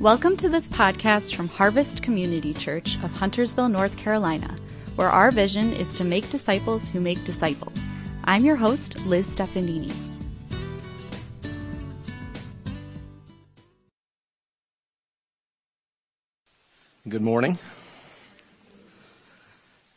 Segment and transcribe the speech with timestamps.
[0.00, 4.56] Welcome to this podcast from Harvest Community Church of Huntersville, North Carolina,
[4.94, 7.82] where our vision is to make disciples who make disciples.
[8.22, 9.92] I'm your host, Liz Stefanini.
[17.08, 17.58] Good morning.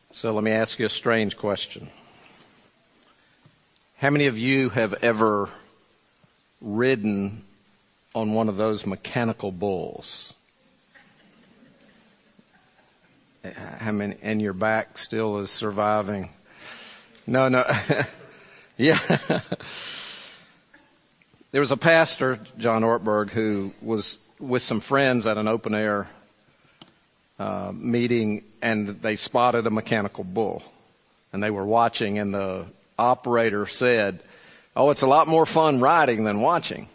[0.09, 1.89] So let me ask you a strange question.
[3.97, 5.47] How many of you have ever
[6.59, 7.43] ridden
[8.13, 10.33] on one of those mechanical bulls?
[13.79, 16.29] How many, and your back still is surviving?
[17.25, 17.63] No, no.
[18.77, 18.99] yeah.
[21.51, 26.07] there was a pastor, John Ortberg, who was with some friends at an open air
[27.39, 30.63] uh, meeting and they spotted a mechanical bull
[31.33, 32.65] and they were watching and the
[32.99, 34.21] operator said,
[34.75, 36.87] Oh, it's a lot more fun riding than watching.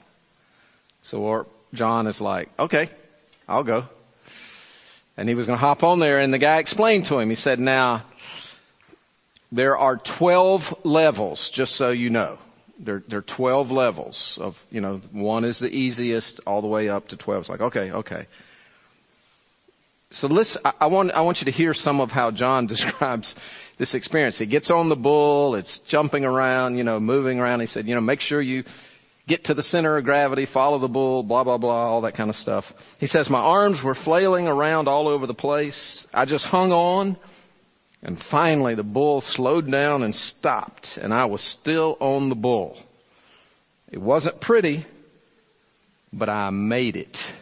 [1.07, 2.89] So John is like, okay,
[3.47, 3.85] I'll go.
[5.17, 7.37] And he was going to hop on there and the guy explained to him, he
[7.37, 8.03] said, now,
[9.53, 12.39] there are 12 levels, just so you know.
[12.81, 16.89] There, there are 12 levels of, you know, one is the easiest all the way
[16.89, 17.41] up to 12.
[17.43, 18.27] It's like, okay, okay.
[20.11, 23.37] So listen, I, I want, I want you to hear some of how John describes
[23.77, 24.39] this experience.
[24.39, 27.61] He gets on the bull, it's jumping around, you know, moving around.
[27.61, 28.65] He said, you know, make sure you
[29.27, 32.31] get to the center of gravity, follow the bull, blah, blah, blah, all that kind
[32.31, 32.97] of stuff.
[33.01, 36.07] He says, my arms were flailing around all over the place.
[36.15, 37.17] I just hung on.
[38.03, 42.79] And finally the bull slowed down and stopped and I was still on the bull.
[43.91, 44.85] It wasn't pretty,
[46.13, 47.35] but I made it.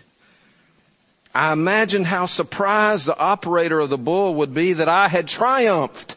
[1.34, 6.16] I imagined how surprised the operator of the bull would be that I had triumphed.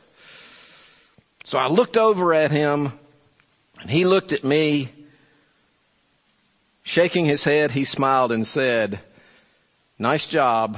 [1.43, 2.93] So I looked over at him
[3.81, 4.89] and he looked at me
[6.87, 9.01] Shaking his head, he smiled and said,
[9.99, 10.77] nice job.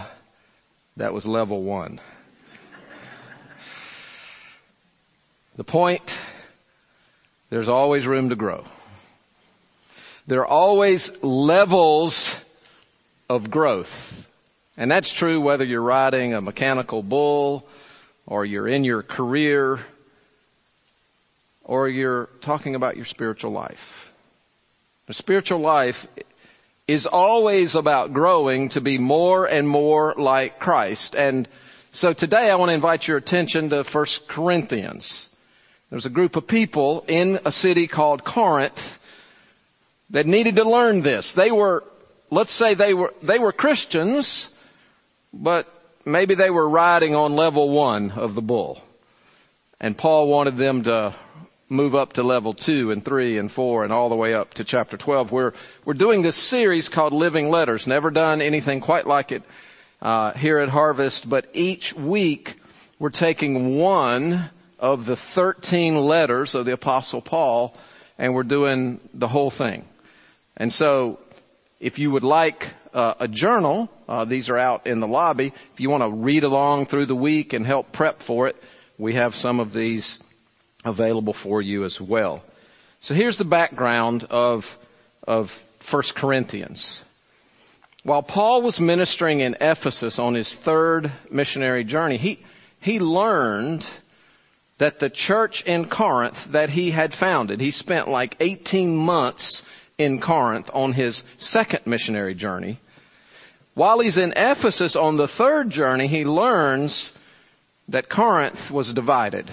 [0.98, 2.02] That was level one.
[5.56, 6.20] the point,
[7.52, 8.64] there's always room to grow.
[10.26, 12.42] There are always levels
[13.30, 14.32] of growth.
[14.78, 17.68] And that's true whether you're riding a mechanical bull
[18.26, 19.80] or you're in your career
[21.64, 24.09] or you're talking about your spiritual life.
[25.12, 26.08] Spiritual life
[26.88, 31.16] is always about growing to be more and more like Christ.
[31.16, 31.48] And
[31.92, 35.30] so today I want to invite your attention to 1 Corinthians.
[35.90, 39.00] There's a group of people in a city called Corinth
[40.12, 41.34] that needed to learn this.
[41.34, 41.84] They were,
[42.30, 44.54] let's say they were, they were Christians,
[45.34, 45.68] but
[46.06, 48.84] maybe they were riding on level one of the bull.
[49.82, 51.16] And Paul wanted them to
[51.70, 54.64] move up to level two and three and four and all the way up to
[54.64, 55.32] chapter 12.
[55.32, 55.54] We're,
[55.86, 57.86] we're doing this series called Living Letters.
[57.86, 59.44] Never done anything quite like it,
[60.02, 62.56] uh, here at Harvest, but each week
[62.98, 64.50] we're taking one
[64.80, 67.78] of the 13 letters of the apostle Paul
[68.18, 69.86] and we're doing the whole thing.
[70.58, 71.20] And so
[71.80, 75.54] if you would like uh, a journal, uh, these are out in the lobby.
[75.74, 78.62] If you want to read along through the week and help prep for it,
[78.98, 80.20] we have some of these
[80.86, 82.44] available for you as well.
[83.02, 84.78] So here's the background of,
[85.28, 87.04] of 1 Corinthians.
[88.04, 92.40] While Paul was ministering in Ephesus on his third missionary journey, he,
[92.80, 93.88] he learned
[94.78, 99.64] that the church in Corinth that he had founded, he spent like 18 months
[99.98, 102.80] in Corinth on his second missionary journey.
[103.74, 107.14] While he's in Ephesus on the third journey, he learns
[107.90, 109.52] that Corinth was divided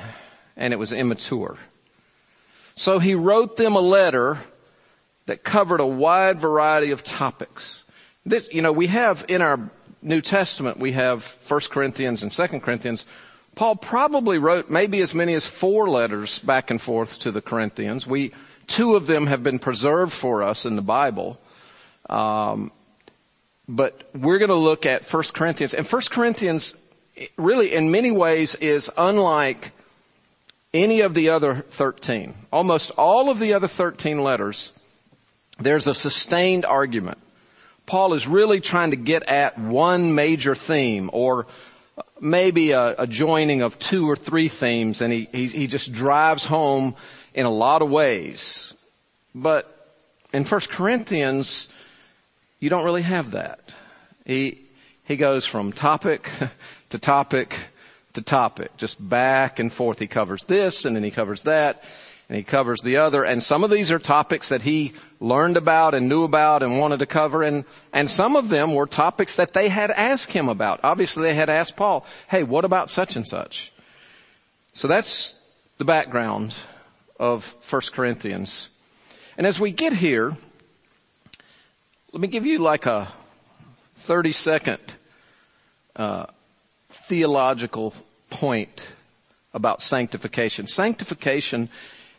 [0.56, 1.56] and it was immature.
[2.74, 4.38] So he wrote them a letter
[5.26, 7.84] that covered a wide variety of topics.
[8.24, 9.70] This, you know, we have in our
[10.02, 13.04] New Testament, we have 1 Corinthians and 2 Corinthians.
[13.54, 18.06] Paul probably wrote maybe as many as four letters back and forth to the Corinthians.
[18.06, 18.32] We,
[18.66, 21.41] two of them have been preserved for us in the Bible.
[22.10, 22.70] Um,
[23.68, 25.74] but we're going to look at 1 Corinthians.
[25.74, 26.74] And 1 Corinthians
[27.36, 29.72] really in many ways is unlike
[30.82, 32.34] any of the other 13.
[32.52, 34.72] Almost all of the other 13 letters,
[35.58, 37.18] there's a sustained argument.
[37.86, 41.46] Paul is really trying to get at one major theme or
[42.20, 46.44] maybe a, a joining of two or three themes and he, he, he just drives
[46.44, 46.94] home
[47.32, 48.74] in a lot of ways.
[49.34, 49.72] But
[50.32, 51.68] in 1 Corinthians,
[52.58, 53.60] you don't really have that.
[54.24, 54.62] He,
[55.04, 56.30] he goes from topic
[56.88, 57.56] to topic
[58.16, 59.98] to topic, just back and forth.
[59.98, 61.83] He covers this and then he covers that.
[62.28, 63.24] and he covers the other.
[63.24, 66.98] And some of these are topics that he learned about and knew about and wanted
[66.98, 67.42] to cover.
[67.42, 70.80] And, and some of them were topics that they had asked him about.
[70.83, 73.72] Obviously they had asked Paul, hey, what about such and such?
[74.72, 75.36] So that's
[75.78, 76.54] the background
[77.19, 78.71] of 1 Corinthians.
[79.39, 80.36] And as we get here,
[82.12, 83.09] let me give you like a
[83.95, 84.80] 30 second
[85.95, 86.27] uh,
[86.89, 87.95] theological
[88.36, 88.88] point
[89.54, 90.66] about sanctification.
[90.66, 91.71] Sanctification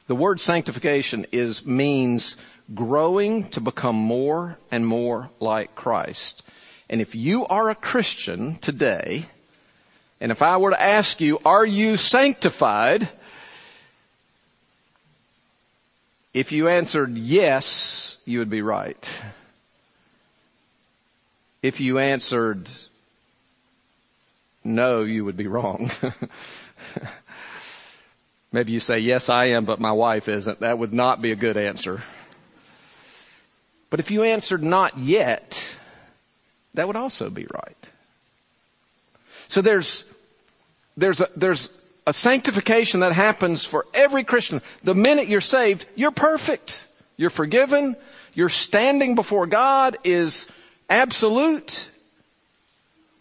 [0.08, 2.38] the word sanctification is, means
[2.74, 6.44] growing to become more and more like Christ.
[6.90, 9.25] And if you are a Christian today,
[10.22, 13.10] and if I were to ask you, are you sanctified?
[16.34, 19.24] If you answered yes, you would be right.
[21.62, 22.69] If you answered
[24.68, 25.90] no, you would be wrong.
[28.52, 30.62] Maybe you say, yes, I am, but my wife isn't.
[30.62, 32.02] That would not be a good answer.
[33.90, 35.78] But if you answered not yet,
[36.74, 37.90] that would also be right.
[39.48, 40.06] So there's,
[40.96, 41.69] there's a, there's
[42.06, 44.62] a sanctification that happens for every Christian.
[44.84, 46.88] The minute you're saved, you're perfect.
[47.18, 47.96] You're forgiven.
[48.34, 50.52] Your standing before God is
[50.90, 51.90] absolute.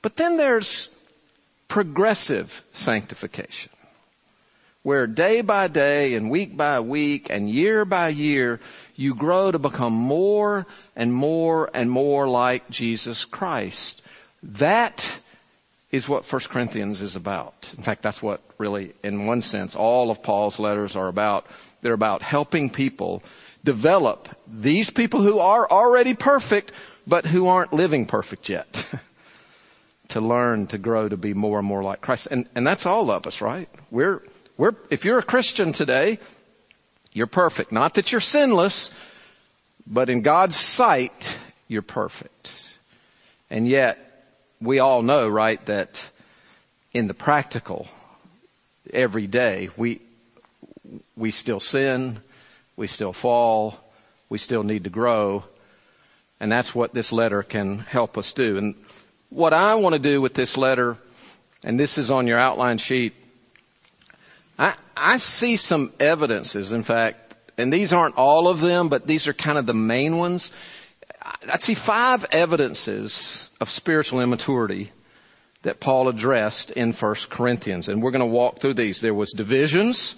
[0.02, 0.90] But then there's
[1.68, 3.70] progressive sanctification
[4.86, 8.60] where day by day and week by week and year by year,
[8.94, 10.64] you grow to become more
[10.94, 14.00] and more and more like Jesus Christ.
[14.44, 15.20] That
[15.90, 17.74] is what 1 Corinthians is about.
[17.76, 21.46] In fact, that's what really, in one sense, all of Paul's letters are about.
[21.80, 23.24] They're about helping people
[23.64, 26.70] develop these people who are already perfect,
[27.08, 28.88] but who aren't living perfect yet.
[30.16, 32.28] to learn to grow to be more and more like Christ.
[32.30, 33.68] And, and that's all of us, right?
[33.90, 34.22] We're,
[34.56, 36.18] we're, if you're a Christian today,
[37.12, 37.70] you're perfect.
[37.70, 38.94] Not that you're sinless,
[39.86, 42.64] but in God's sight, you're perfect.
[43.50, 43.98] And yet,
[44.58, 46.08] we all know, right, that
[46.94, 47.86] in the practical,
[48.94, 50.00] every day, we,
[51.14, 52.20] we still sin,
[52.74, 53.78] we still fall,
[54.30, 55.44] we still need to grow,
[56.40, 58.56] and that's what this letter can help us do.
[58.56, 58.76] And
[59.31, 60.96] what I want to do with this letter,
[61.64, 63.14] and this is on your outline sheet,
[64.58, 69.28] I, I see some evidences, in fact, and these aren't all of them, but these
[69.28, 70.52] are kind of the main ones.
[71.52, 74.93] I see five evidences of spiritual immaturity
[75.62, 77.88] that Paul addressed in 1 Corinthians.
[77.88, 79.00] And we're going to walk through these.
[79.00, 80.14] There was divisions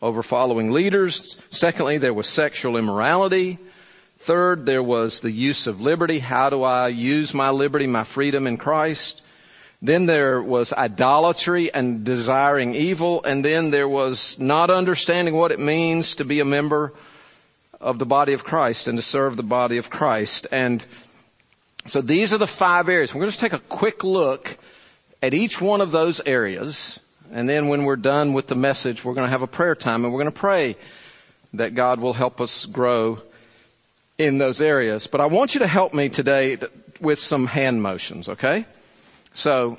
[0.00, 1.36] over following leaders.
[1.50, 3.58] Secondly, there was sexual immorality.
[4.24, 6.18] Third, there was the use of liberty.
[6.18, 9.20] How do I use my liberty, my freedom in Christ?
[9.82, 13.22] Then there was idolatry and desiring evil.
[13.22, 16.94] And then there was not understanding what it means to be a member
[17.82, 20.46] of the body of Christ and to serve the body of Christ.
[20.50, 20.86] And
[21.84, 23.12] so these are the five areas.
[23.12, 24.56] We're going to just take a quick look
[25.22, 26.98] at each one of those areas.
[27.30, 30.02] And then when we're done with the message, we're going to have a prayer time
[30.02, 30.78] and we're going to pray
[31.52, 33.20] that God will help us grow
[34.18, 35.06] in those areas.
[35.06, 36.58] But I want you to help me today
[37.00, 38.66] with some hand motions, okay?
[39.32, 39.78] So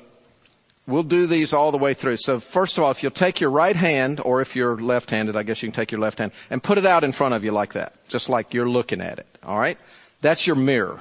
[0.86, 2.18] we'll do these all the way through.
[2.18, 5.42] So first of all, if you'll take your right hand, or if you're left-handed, I
[5.42, 7.52] guess you can take your left hand, and put it out in front of you
[7.52, 7.94] like that.
[8.08, 9.26] Just like you're looking at it.
[9.44, 9.78] Alright?
[10.20, 11.00] That's your mirror.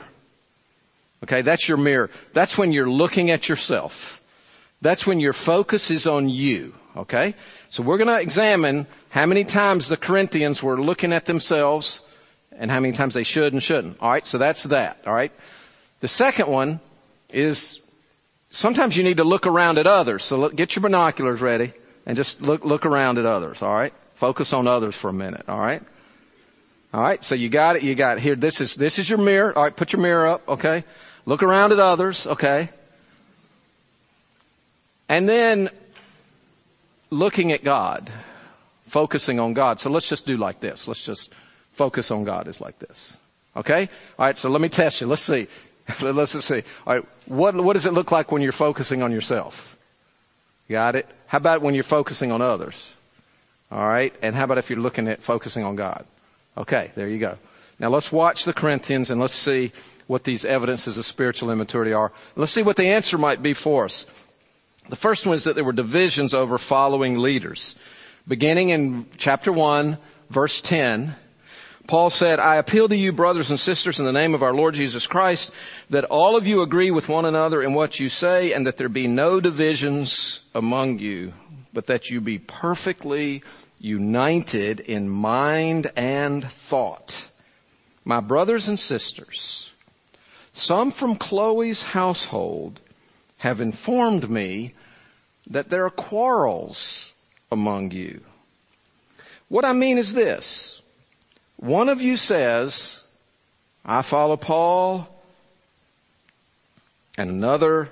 [1.23, 2.09] Okay, that's your mirror.
[2.33, 4.21] That's when you're looking at yourself.
[4.81, 6.73] That's when your focus is on you.
[6.95, 7.35] Okay?
[7.69, 12.01] So we're gonna examine how many times the Corinthians were looking at themselves
[12.57, 14.01] and how many times they should and shouldn't.
[14.01, 15.01] Alright, so that's that.
[15.05, 15.31] Alright?
[15.99, 16.79] The second one
[17.33, 17.79] is
[18.49, 20.23] sometimes you need to look around at others.
[20.23, 21.73] So look, get your binoculars ready
[22.05, 23.61] and just look, look around at others.
[23.61, 23.93] All right.
[24.15, 25.45] Focus on others for a minute.
[25.47, 25.81] All right.
[26.93, 27.23] All right.
[27.23, 27.83] So you got it.
[27.83, 28.23] You got it.
[28.23, 28.35] Here.
[28.35, 29.55] This is, this is your mirror.
[29.55, 29.75] All right.
[29.75, 30.47] Put your mirror up.
[30.47, 30.83] Okay.
[31.25, 32.25] Look around at others.
[32.25, 32.69] Okay.
[35.09, 35.69] And then
[37.09, 38.09] looking at God,
[38.87, 39.79] focusing on God.
[39.79, 40.87] So let's just do like this.
[40.87, 41.33] Let's just
[41.75, 43.17] focus on God is like this.
[43.55, 43.89] Okay?
[44.17, 45.07] All right, so let me test you.
[45.07, 45.47] Let's see.
[46.01, 46.63] Let's just see.
[46.87, 49.77] All right, what, what does it look like when you're focusing on yourself?
[50.69, 51.07] Got it?
[51.27, 52.93] How about when you're focusing on others?
[53.71, 56.05] All right, and how about if you're looking at focusing on God?
[56.57, 57.37] Okay, there you go.
[57.77, 59.73] Now let's watch the Corinthians and let's see
[60.07, 62.11] what these evidences of spiritual immaturity are.
[62.35, 64.05] Let's see what the answer might be for us.
[64.87, 67.75] The first one is that there were divisions over following leaders.
[68.27, 69.97] Beginning in chapter 1,
[70.29, 71.15] verse 10,
[71.87, 74.73] Paul said, I appeal to you, brothers and sisters, in the name of our Lord
[74.73, 75.51] Jesus Christ,
[75.91, 78.89] that all of you agree with one another in what you say, and that there
[78.89, 81.33] be no divisions among you,
[81.73, 83.43] but that you be perfectly
[83.79, 87.29] united in mind and thought.
[88.03, 89.71] My brothers and sisters,
[90.53, 92.79] some from Chloe's household
[93.39, 94.73] have informed me
[95.47, 97.13] that there are quarrels
[97.51, 98.21] among you.
[99.49, 100.81] What I mean is this.
[101.57, 103.03] One of you says,
[103.85, 105.07] I follow Paul,
[107.17, 107.89] and another,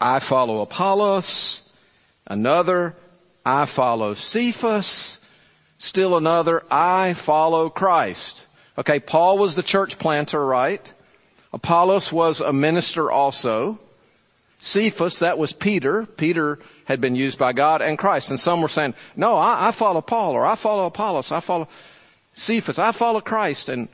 [0.00, 1.62] I follow Apollos,
[2.26, 2.94] another,
[3.44, 5.24] I follow Cephas,
[5.78, 8.46] still another, I follow Christ.
[8.76, 10.92] Okay, Paul was the church planter, right?
[11.52, 13.78] Apollos was a minister also.
[14.60, 16.04] Cephas, that was Peter.
[16.04, 18.30] Peter had been used by God and Christ.
[18.30, 21.32] And some were saying, no, I, I follow Paul or I follow Apollos.
[21.32, 21.66] I follow
[22.34, 22.78] Cephas.
[22.78, 23.70] I follow Christ.
[23.70, 23.88] And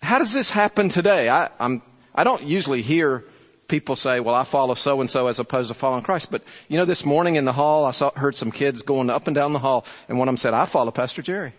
[0.00, 1.28] how does this happen today?
[1.28, 1.82] I, I'm,
[2.14, 3.24] I don't usually hear
[3.66, 6.30] people say, well, I follow so and so as opposed to following Christ.
[6.30, 9.26] But you know, this morning in the hall, I saw, heard some kids going up
[9.26, 11.52] and down the hall and one of them said, I follow Pastor Jerry.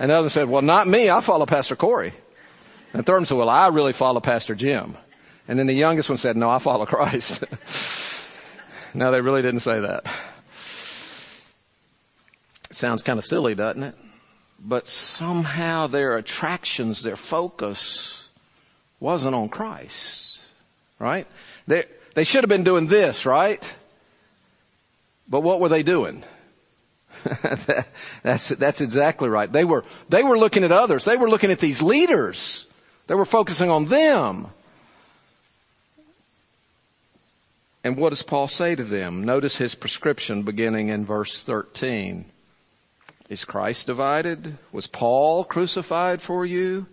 [0.00, 1.10] And the other said, well, not me.
[1.10, 2.12] I follow Pastor Corey.
[2.92, 4.96] And the third one said, well, I really follow Pastor Jim.
[5.46, 7.44] And then the youngest one said, no, I follow Christ.
[8.94, 10.06] no, they really didn't say that.
[12.70, 13.94] It sounds kind of silly, doesn't it?
[14.58, 18.30] But somehow their attractions, their focus
[19.00, 20.46] wasn't on Christ.
[20.98, 21.26] Right?
[21.66, 21.84] They,
[22.14, 23.76] they should have been doing this, right?
[25.28, 26.24] But what were they doing?
[28.22, 29.50] that's, that's exactly right.
[29.50, 31.04] They were, they were looking at others.
[31.04, 32.66] They were looking at these leaders.
[33.06, 34.48] They were focusing on them.
[37.84, 39.24] And what does Paul say to them?
[39.24, 42.24] Notice his prescription beginning in verse 13.
[43.28, 44.56] Is Christ divided?
[44.72, 46.86] Was Paul crucified for you?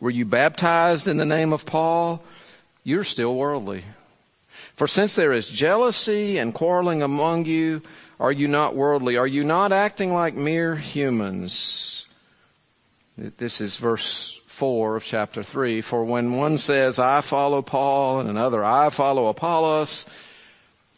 [0.00, 2.22] Were you baptized in the name of Paul?
[2.84, 3.84] You're still worldly.
[4.74, 7.80] For since there is jealousy and quarreling among you,
[8.20, 9.16] are you not worldly?
[9.16, 12.04] Are you not acting like mere humans?
[13.16, 15.80] This is verse 4 of chapter 3.
[15.80, 20.06] For when one says, I follow Paul, and another, I follow Apollos,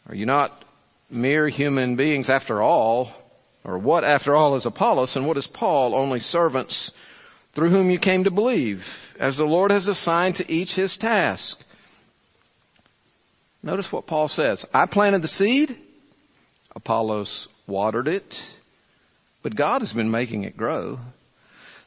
[0.07, 0.63] are you not
[1.09, 3.11] mere human beings after all?
[3.63, 5.95] Or what after all is Apollos and what is Paul?
[5.95, 6.91] Only servants
[7.53, 11.63] through whom you came to believe, as the Lord has assigned to each his task.
[13.63, 14.63] Notice what Paul says.
[14.75, 15.75] I planted the seed,
[16.75, 18.45] Apollos watered it,
[19.41, 20.99] but God has been making it grow.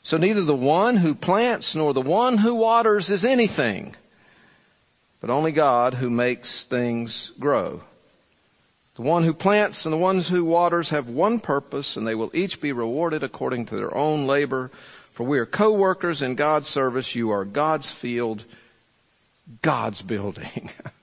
[0.08, 3.94] So neither the one who plants nor the one who waters is anything,
[5.20, 7.82] but only God who makes things grow.
[8.94, 12.30] The one who plants and the ones who waters have one purpose and they will
[12.32, 14.70] each be rewarded according to their own labor.
[15.12, 17.14] For we are co-workers in God's service.
[17.14, 18.46] You are God's field,
[19.60, 20.70] God's building.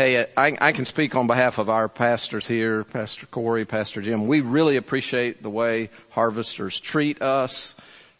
[0.00, 4.00] Hey, uh, I, I, can speak on behalf of our pastors here, Pastor Corey, Pastor
[4.00, 4.28] Jim.
[4.28, 7.74] We really appreciate the way harvesters treat us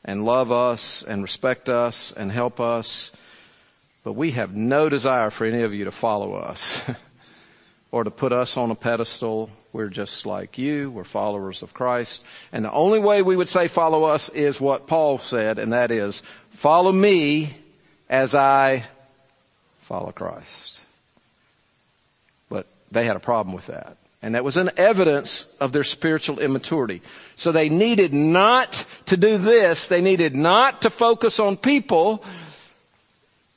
[0.04, 3.12] and love us and respect us and help us.
[4.04, 6.82] But we have no desire for any of you to follow us
[7.90, 9.48] or to put us on a pedestal.
[9.72, 10.90] We're just like you.
[10.90, 12.22] We're followers of Christ.
[12.52, 15.90] And the only way we would say follow us is what Paul said, and that
[15.90, 17.56] is follow me
[18.10, 18.84] as I
[19.78, 20.79] follow Christ.
[22.90, 23.96] They had a problem with that.
[24.22, 27.00] And that was an evidence of their spiritual immaturity.
[27.36, 29.88] So they needed not to do this.
[29.88, 32.22] They needed not to focus on people.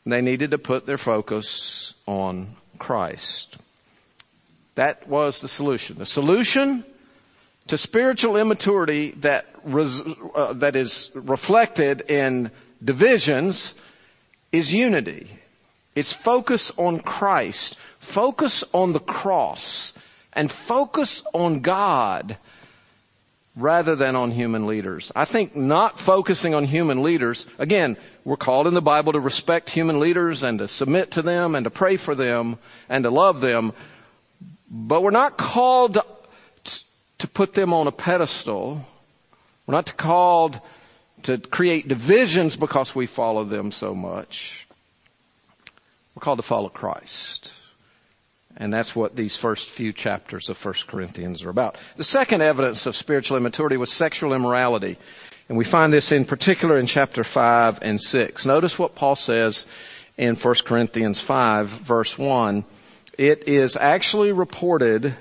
[0.05, 3.57] They needed to put their focus on Christ.
[4.75, 5.97] That was the solution.
[5.97, 6.85] The solution
[7.67, 10.01] to spiritual immaturity that, res,
[10.35, 12.51] uh, that is reflected in
[12.83, 13.75] divisions
[14.51, 15.39] is unity.
[15.95, 17.77] It's focus on Christ.
[18.03, 19.93] Focus on the cross
[20.33, 22.37] and focus on God
[23.55, 25.11] rather than on human leaders.
[25.15, 29.69] I think not focusing on human leaders, again, we're called in the Bible to respect
[29.69, 33.41] human leaders and to submit to them and to pray for them and to love
[33.41, 33.73] them,
[34.69, 35.97] but we're not called
[37.19, 38.85] to put them on a pedestal.
[39.65, 40.59] We're not called
[41.23, 44.67] to create divisions because we follow them so much.
[46.13, 47.53] We're called to follow Christ.
[48.57, 51.77] And that's what these first few chapters of 1 Corinthians are about.
[51.95, 54.97] The second evidence of spiritual immaturity was sexual immorality.
[55.49, 58.45] And we find this in particular in chapter 5 and 6.
[58.45, 59.65] Notice what Paul says
[60.17, 62.63] in 1 Corinthians 5 verse 1.
[63.17, 65.15] It is actually reported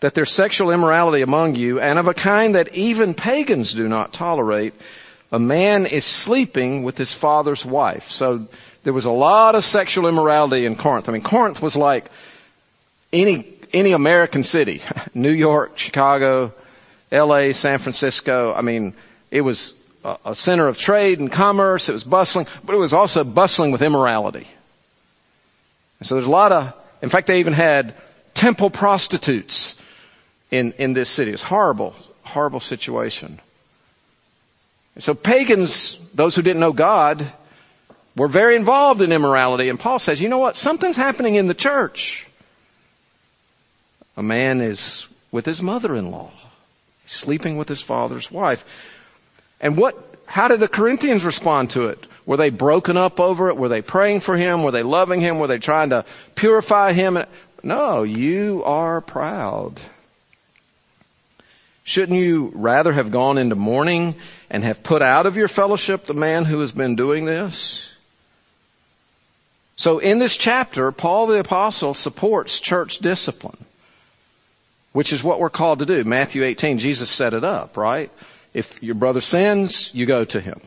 [0.00, 4.12] that there's sexual immorality among you and of a kind that even pagans do not
[4.12, 4.74] tolerate.
[5.32, 8.08] A man is sleeping with his father's wife.
[8.08, 8.46] So
[8.84, 11.08] there was a lot of sexual immorality in Corinth.
[11.08, 12.10] I mean, Corinth was like
[13.12, 14.82] any any American city,
[15.14, 16.52] New York, Chicago,
[17.12, 18.94] LA, San Francisco, I mean,
[19.30, 19.74] it was
[20.04, 21.88] a, a center of trade and commerce.
[21.88, 24.46] It was bustling, but it was also bustling with immorality.
[26.00, 27.94] And so there's a lot of, in fact, they even had
[28.34, 29.80] temple prostitutes
[30.50, 31.32] in, in this city.
[31.32, 33.40] It's horrible, horrible situation.
[34.98, 37.24] So pagans, those who didn't know God,
[38.16, 39.68] were very involved in immorality.
[39.68, 40.56] And Paul says, you know what?
[40.56, 42.27] Something's happening in the church.
[44.18, 46.32] A man is with his mother-in-law,
[47.06, 48.64] sleeping with his father's wife.
[49.60, 49.96] And what,
[50.26, 52.04] how did the Corinthians respond to it?
[52.26, 53.56] Were they broken up over it?
[53.56, 54.64] Were they praying for him?
[54.64, 55.38] Were they loving him?
[55.38, 57.24] Were they trying to purify him?
[57.62, 59.78] No, you are proud.
[61.84, 64.16] Shouldn't you rather have gone into mourning
[64.50, 67.88] and have put out of your fellowship the man who has been doing this?
[69.76, 73.64] So in this chapter, Paul the apostle supports church discipline,
[74.98, 76.02] which is what we're called to do.
[76.02, 78.10] Matthew 18, Jesus set it up, right?
[78.52, 80.60] If your brother sins, you go to him.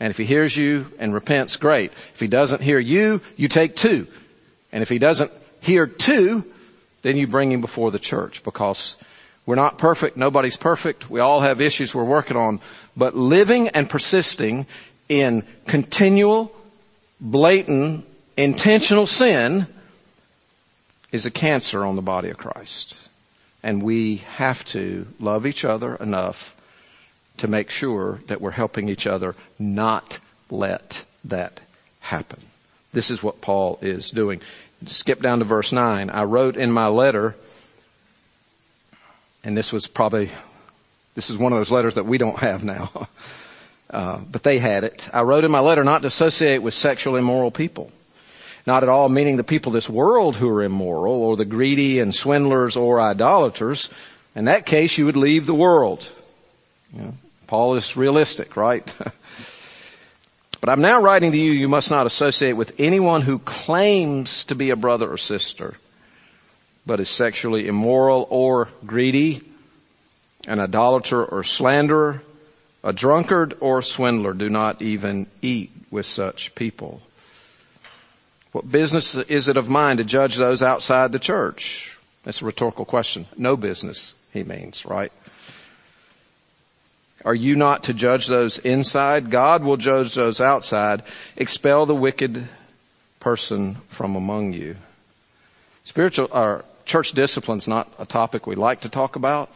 [0.00, 1.92] And if he hears you and repents, great.
[1.92, 4.06] If he doesn't hear you, you take two.
[4.72, 6.46] And if he doesn't hear two,
[7.02, 8.96] then you bring him before the church because
[9.44, 10.16] we're not perfect.
[10.16, 11.10] Nobody's perfect.
[11.10, 12.58] We all have issues we're working on.
[12.96, 14.64] But living and persisting
[15.10, 16.52] in continual,
[17.20, 18.06] blatant,
[18.38, 19.66] intentional sin
[21.12, 22.96] is a cancer on the body of Christ.
[23.62, 26.56] And we have to love each other enough
[27.38, 30.18] to make sure that we're helping each other not
[30.50, 31.60] let that
[32.00, 32.40] happen.
[32.92, 34.40] This is what Paul is doing.
[34.86, 36.10] Skip down to verse 9.
[36.10, 37.36] I wrote in my letter
[39.42, 40.30] and this was probably,
[41.14, 43.08] this is one of those letters that we don't have now.
[43.92, 45.10] Uh, but they had it.
[45.12, 47.90] I wrote in my letter not to associate with sexual immoral people.
[48.66, 51.98] Not at all meaning the people of this world who are immoral or the greedy
[52.00, 53.88] and swindlers or idolaters.
[54.34, 56.10] In that case, you would leave the world.
[56.94, 57.14] You know,
[57.46, 58.84] Paul is realistic, right?
[60.60, 64.54] but I'm now writing to you, you must not associate with anyone who claims to
[64.54, 65.74] be a brother or sister
[66.86, 69.40] but is sexually immoral or greedy,
[70.46, 72.22] an idolater or slanderer,
[72.82, 74.32] a drunkard or swindler.
[74.32, 77.00] Do not even eat with such people.
[78.52, 81.98] What business is it of mine to judge those outside the church?
[82.24, 83.26] That's a rhetorical question.
[83.36, 85.12] No business, he means, right?
[87.24, 89.30] Are you not to judge those inside?
[89.30, 91.02] God will judge those outside.
[91.36, 92.48] Expel the wicked
[93.20, 94.76] person from among you.
[95.84, 99.50] Spiritual, or church discipline is not a topic we like to talk about.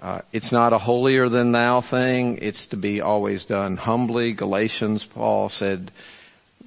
[0.00, 2.38] Uh, it's not a holier than thou thing.
[2.42, 4.32] It's to be always done humbly.
[4.32, 5.90] Galatians, Paul said,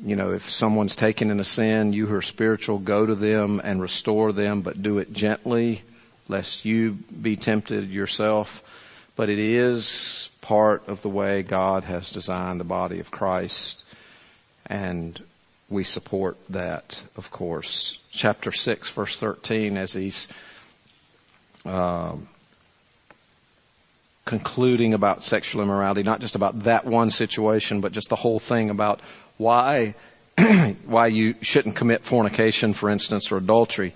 [0.03, 3.59] you know, if someone's taken in a sin, you who are spiritual, go to them
[3.63, 5.81] and restore them, but do it gently,
[6.27, 8.63] lest you be tempted yourself.
[9.15, 13.83] But it is part of the way God has designed the body of Christ.
[14.65, 15.21] And
[15.69, 17.97] we support that, of course.
[18.11, 20.29] Chapter 6, verse 13, as he's
[21.65, 22.27] um,
[24.25, 28.69] concluding about sexual immorality, not just about that one situation, but just the whole thing
[28.69, 29.01] about
[29.39, 29.95] why,
[30.85, 33.93] why you shouldn't commit fornication, for instance, or adultery.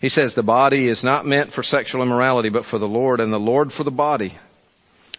[0.00, 3.32] He says the body is not meant for sexual immorality, but for the Lord, and
[3.32, 4.38] the Lord for the body.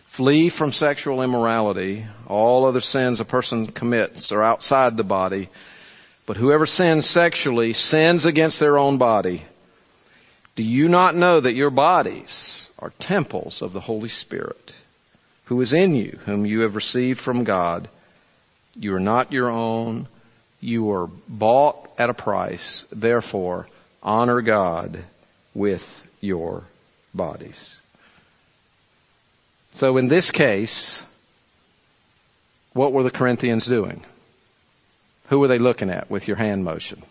[0.08, 2.06] Flee from sexual immorality.
[2.28, 5.50] All other sins a person commits are outside the body,
[6.26, 9.44] but whoever sins sexually sins against their own body.
[10.56, 14.74] Do you not know that your bodies are temples of the Holy Spirit,
[15.46, 17.88] who is in you, whom you have received from God?
[18.77, 20.07] You are not your own.
[20.59, 22.86] You are bought at a price.
[22.91, 23.67] Therefore,
[24.01, 25.03] honor God
[25.53, 26.63] with your
[27.13, 27.77] bodies.
[29.73, 31.05] So in this case,
[32.73, 34.03] what were the Corinthians doing?
[35.27, 37.01] Who were they looking at with your hand motion?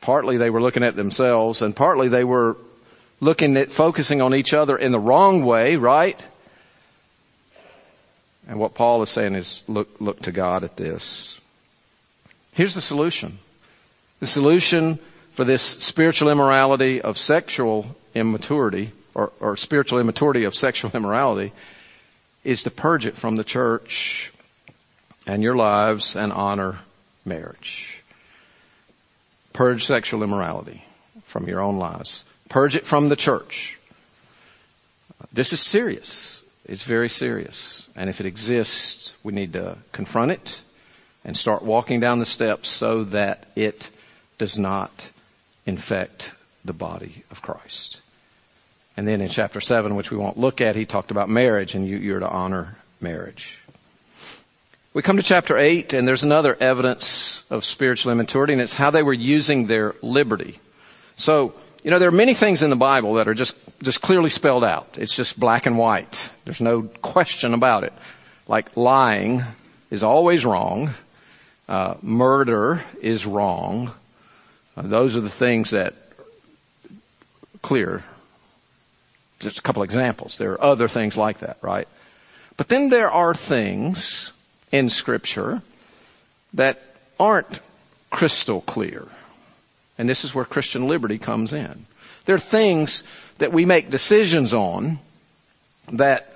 [0.00, 2.56] Partly they were looking at themselves and partly they were
[3.20, 6.20] looking at focusing on each other in the wrong way, right?
[8.48, 11.40] And what Paul is saying is look, look to God at this.
[12.54, 13.38] Here's the solution.
[14.20, 14.98] The solution
[15.32, 21.52] for this spiritual immorality of sexual immaturity or, or spiritual immaturity of sexual immorality
[22.44, 24.32] is to purge it from the church
[25.26, 26.80] and your lives and honor
[27.24, 28.02] marriage.
[29.52, 30.84] Purge sexual immorality
[31.24, 32.24] from your own lives.
[32.48, 33.78] Purge it from the church.
[35.32, 36.42] This is serious.
[36.66, 37.81] It's very serious.
[37.94, 40.62] And if it exists, we need to confront it
[41.24, 43.90] and start walking down the steps so that it
[44.38, 45.10] does not
[45.66, 48.00] infect the body of Christ.
[48.96, 51.86] And then in chapter 7, which we won't look at, he talked about marriage and
[51.86, 53.58] you, you're to honor marriage.
[54.94, 58.90] We come to chapter 8 and there's another evidence of spiritual immaturity and it's how
[58.90, 60.60] they were using their liberty.
[61.16, 64.30] So, you know, there are many things in the Bible that are just, just clearly
[64.30, 64.96] spelled out.
[64.98, 66.30] It's just black and white.
[66.44, 67.92] There's no question about it.
[68.48, 69.42] Like lying
[69.90, 70.90] is always wrong.
[71.68, 73.92] Uh, murder is wrong.
[74.76, 75.94] Uh, those are the things that
[77.60, 78.02] clear.
[79.40, 80.38] Just a couple examples.
[80.38, 81.88] There are other things like that, right?
[82.56, 84.32] But then there are things
[84.70, 85.62] in scripture
[86.54, 86.82] that
[87.18, 87.60] aren't
[88.10, 89.08] crystal clear.
[89.98, 91.86] And this is where Christian liberty comes in.
[92.24, 93.04] There are things
[93.38, 94.98] that we make decisions on
[95.92, 96.34] that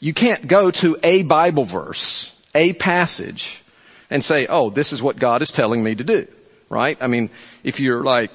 [0.00, 3.62] you can't go to a Bible verse, a passage,
[4.10, 6.28] and say, oh, this is what God is telling me to do.
[6.68, 6.96] Right?
[7.00, 7.30] I mean,
[7.64, 8.30] if you're like,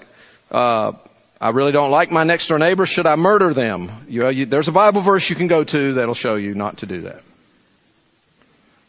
[0.52, 0.94] uh,
[1.40, 3.92] I really don't like my next door neighbor, should I murder them?
[4.08, 6.86] You, you, there's a Bible verse you can go to that'll show you not to
[6.86, 7.24] do that.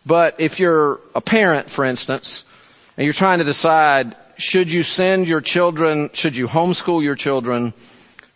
[0.04, 2.44] But if you're a parent, for instance,
[2.96, 7.72] and you're trying to decide, should you send your children, should you homeschool your children,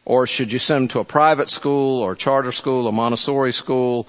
[0.07, 4.07] or should you send them to a private school, or charter school, a Montessori school,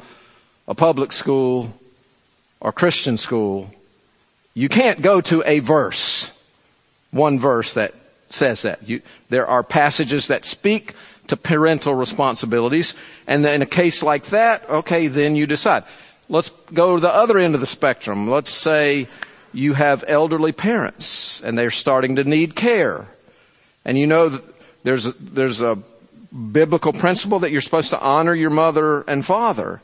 [0.68, 1.74] a public school,
[2.62, 3.70] or Christian school,
[4.54, 6.32] you can't go to a verse,
[7.12, 7.94] one verse that
[8.30, 8.88] says that.
[8.88, 10.94] You, there are passages that speak
[11.28, 12.94] to parental responsibilities,
[13.26, 15.84] and in a case like that, okay, then you decide.
[16.30, 18.30] Let's go to the other end of the spectrum.
[18.30, 19.08] Let's say
[19.54, 23.08] you have elderly parents and they're starting to need care.
[23.86, 24.44] And you know that
[24.88, 25.78] there's a, there's a
[26.32, 29.82] biblical principle that you're supposed to honor your mother and father.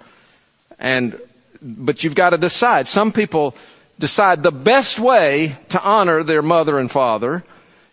[0.80, 1.20] And,
[1.62, 2.88] but you've got to decide.
[2.88, 3.54] Some people
[4.00, 7.44] decide the best way to honor their mother and father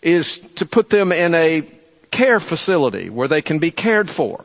[0.02, 1.66] is to put them in a
[2.12, 4.44] care facility where they can be cared for.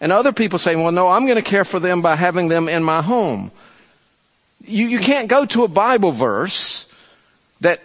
[0.00, 2.68] And other people say, well, no, I'm going to care for them by having them
[2.68, 3.52] in my home.
[4.64, 6.90] You, you can't go to a Bible verse
[7.60, 7.80] that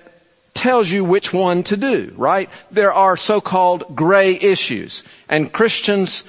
[0.61, 2.47] tells you which one to do, right?
[2.69, 5.01] There are so-called gray issues.
[5.27, 6.23] And Christians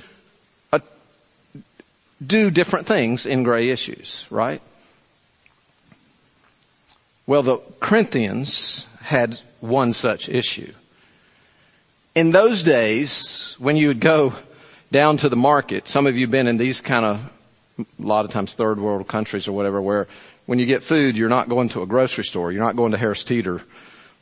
[0.73, 0.79] uh,
[2.25, 4.63] do different things in gray issues, right?
[7.27, 10.73] Well, the Corinthians had one such issue.
[12.15, 14.33] In those days, when you would go
[14.93, 15.89] down to the market.
[15.89, 17.33] Some of you have been in these kind of,
[17.79, 20.07] a lot of times third world countries or whatever, where
[20.47, 22.53] when you get food, you're not going to a grocery store.
[22.53, 23.63] You're not going to Harris Teeter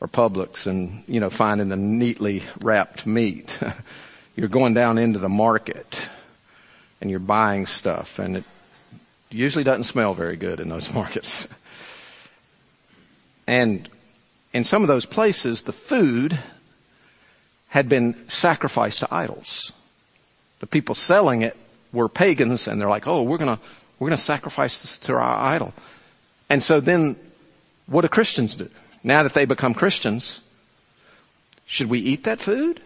[0.00, 3.58] or Publix and, you know, finding the neatly wrapped meat.
[4.36, 6.08] you're going down into the market
[7.00, 8.44] and you're buying stuff and it
[9.30, 11.48] usually doesn't smell very good in those markets.
[13.46, 13.88] And
[14.52, 16.38] in some of those places, the food
[17.68, 19.72] had been sacrificed to idols
[20.60, 21.56] the people selling it
[21.92, 23.58] were pagans and they're like, oh, we're gonna,
[23.98, 25.74] we're gonna sacrifice this to our idol.
[26.48, 27.16] And so then
[27.86, 28.70] what do Christians do?
[29.02, 30.42] Now that they become Christians,
[31.66, 32.80] should we eat that food?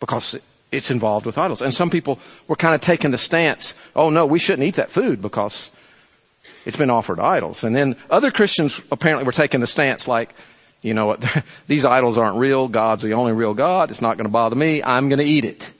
[0.00, 0.38] Because
[0.70, 1.62] it's involved with idols.
[1.62, 4.90] And some people were kind of taking the stance, oh no, we shouldn't eat that
[4.90, 5.70] food because
[6.66, 7.64] it's been offered idols.
[7.64, 10.34] And then other Christians apparently were taking the stance like,
[10.82, 11.24] you know what,
[11.66, 14.82] these idols aren't real, God's the only real God, it's not going to bother me,
[14.82, 15.72] I'm going to eat it.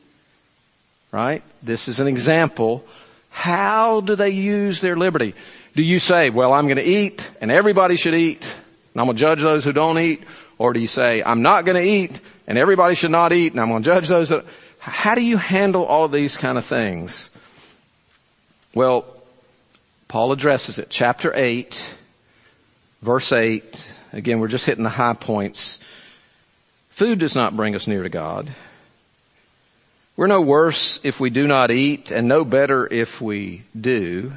[1.13, 1.43] Right?
[1.63, 2.85] This is an example.
[3.31, 5.35] How do they use their liberty?
[5.75, 8.58] Do you say, well, I'm going to eat and everybody should eat
[8.99, 10.25] and I'm going to judge those who don't eat?
[10.59, 13.61] Or do you say, I'm not going to eat and everybody should not eat and
[13.61, 14.45] I'm going to judge those that,
[14.81, 17.31] how do you handle all of these kind of things?
[18.75, 19.07] Well,
[20.09, 20.89] Paul addresses it.
[20.91, 21.97] Chapter 8,
[23.01, 23.93] verse 8.
[24.15, 25.79] Again, we're just hitting the high points.
[26.89, 28.51] Food does not bring us near to God.
[30.17, 34.33] We're no worse if we do not eat and no better if we do.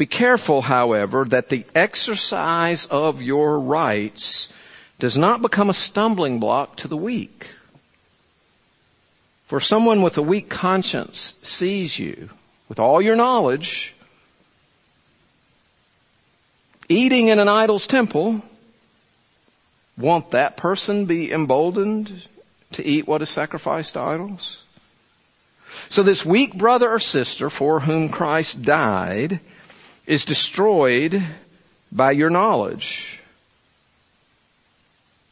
[0.00, 4.48] Be careful, however, that the exercise of your rights
[4.98, 7.52] does not become a stumbling block to the weak.
[9.46, 12.30] For someone with a weak conscience sees you
[12.66, 13.94] with all your knowledge
[16.88, 18.40] eating in an idol's temple.
[19.98, 22.26] Won't that person be emboldened
[22.72, 24.64] to eat what is sacrificed to idols?
[25.90, 29.40] So this weak brother or sister for whom Christ died
[30.10, 31.22] is destroyed
[31.92, 33.20] by your knowledge.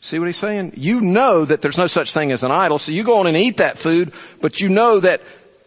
[0.01, 0.75] See what he's saying?
[0.77, 3.37] You know that there's no such thing as an idol, so you go on and
[3.37, 5.21] eat that food, but you know that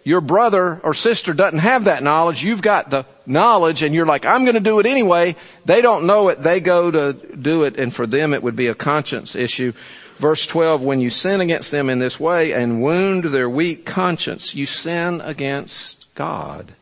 [0.05, 2.41] your brother or sister doesn't have that knowledge.
[2.41, 5.35] You've got the knowledge and you're like, I'm going to do it anyway.
[5.65, 6.41] They don't know it.
[6.41, 7.77] They go to do it.
[7.77, 9.73] And for them, it would be a conscience issue.
[10.19, 14.55] Verse 12, when you sin against them in this way and wound their weak conscience,
[14.55, 16.73] you sin against God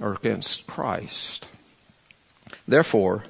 [0.00, 1.46] or against Christ.
[2.66, 3.24] Therefore,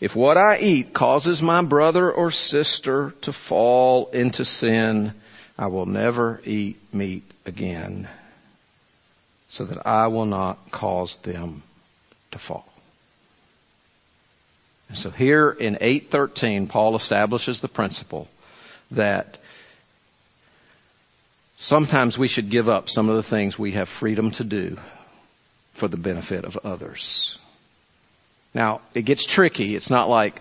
[0.00, 5.12] if what I eat causes my brother or sister to fall into sin,
[5.58, 8.08] I will never eat meat again
[9.48, 11.62] so that I will not cause them
[12.30, 12.68] to fall.
[14.88, 18.28] And so here in 813, Paul establishes the principle
[18.90, 19.38] that
[21.56, 24.76] sometimes we should give up some of the things we have freedom to do
[25.76, 27.38] for the benefit of others.
[28.54, 29.76] Now, it gets tricky.
[29.76, 30.40] It's not like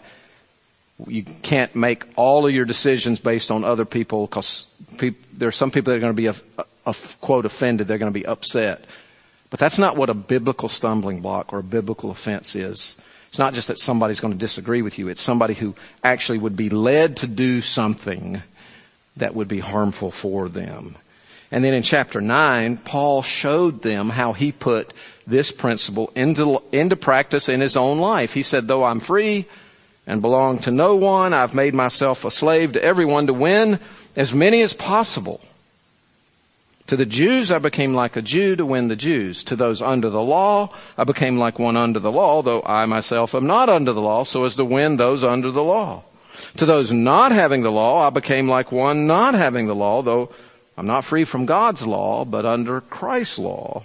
[1.07, 4.65] you can't make all of your decisions based on other people because
[5.33, 7.87] there are some people that are going to be, a, a, a, quote, offended.
[7.87, 8.85] They're going to be upset.
[9.49, 12.97] But that's not what a biblical stumbling block or a biblical offense is.
[13.27, 15.09] It's not just that somebody's going to disagree with you.
[15.09, 18.41] It's somebody who actually would be led to do something
[19.17, 20.95] that would be harmful for them.
[21.55, 24.91] And then in chapter 9, Paul showed them how he put
[25.25, 28.33] this principle into, into practice in his own life.
[28.33, 29.45] He said, though I'm free
[30.05, 33.79] and belong to no one, I've made myself a slave to everyone to win
[34.17, 35.39] as many as possible.
[36.87, 39.45] To the Jews, I became like a Jew to win the Jews.
[39.45, 43.33] To those under the law, I became like one under the law, though I myself
[43.33, 46.03] am not under the law, so as to win those under the law.
[46.57, 50.31] To those not having the law, I became like one not having the law, though
[50.77, 53.83] I'm not free from God's law, but under Christ's law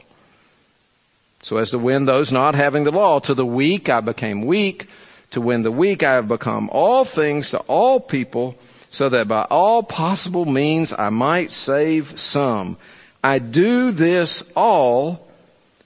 [1.43, 3.19] so as to win those not having the law.
[3.21, 4.89] To the weak I became weak.
[5.31, 8.57] To win the weak I have become all things to all people,
[8.91, 12.77] so that by all possible means I might save some.
[13.23, 15.27] I do this all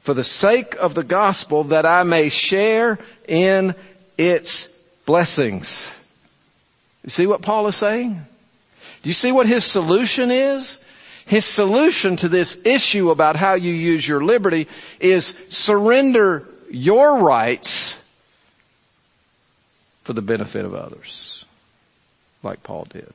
[0.01, 3.75] for the sake of the gospel that I may share in
[4.17, 4.69] its
[5.05, 5.95] blessings.
[7.05, 8.25] You see what Paul is saying?
[9.03, 10.79] Do you see what his solution is?
[11.27, 14.69] His solution to this issue about how you use your liberty
[15.01, 18.03] is surrender your rights
[20.03, 21.47] for the benefit of others,
[22.43, 23.11] like Paul did.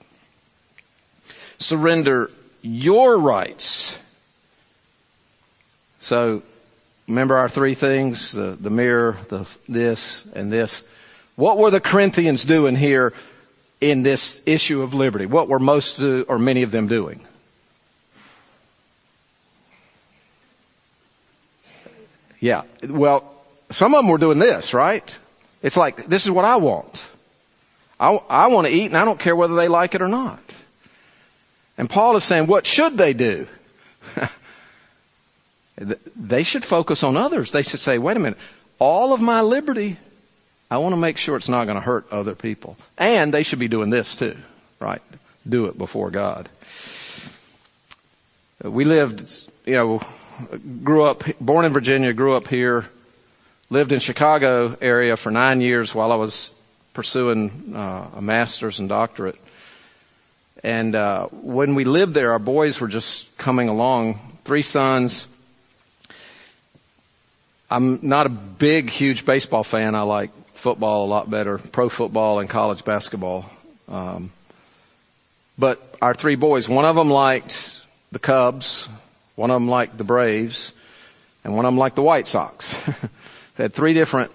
[1.59, 2.31] Surrender
[2.63, 3.99] your rights.
[5.99, 6.41] So,
[7.07, 10.83] remember our three things the, the mirror, the, this, and this.
[11.35, 13.13] What were the Corinthians doing here
[13.79, 15.27] in this issue of liberty?
[15.27, 17.21] What were most or many of them doing?
[22.39, 22.63] Yeah.
[22.87, 23.23] Well,
[23.69, 25.17] some of them were doing this, right?
[25.61, 27.09] It's like, this is what I want.
[27.99, 30.39] I, I want to eat and I don't care whether they like it or not.
[31.77, 33.47] And Paul is saying, what should they do?
[36.15, 37.51] they should focus on others.
[37.51, 38.39] They should say, wait a minute,
[38.79, 39.97] all of my liberty,
[40.71, 42.77] I want to make sure it's not going to hurt other people.
[42.97, 44.37] And they should be doing this too,
[44.79, 45.01] right?
[45.47, 46.49] Do it before God.
[48.61, 50.01] We lived, you know,
[50.83, 52.85] grew up, born in Virginia, grew up here,
[53.69, 56.53] lived in Chicago area for nine years while I was
[56.93, 59.37] pursuing uh, a master's and doctorate.
[60.63, 64.19] And uh, when we lived there, our boys were just coming along.
[64.43, 65.27] Three sons.
[67.71, 69.95] I'm not a big, huge baseball fan.
[69.95, 73.45] I like football a lot better, pro football and college basketball.
[73.87, 74.31] Um,
[75.57, 78.89] but our three boys, one of them liked the Cubs,
[79.39, 80.73] one of them liked the Braves,
[81.45, 82.73] and one of them liked the White Sox.
[83.55, 84.31] they had three different,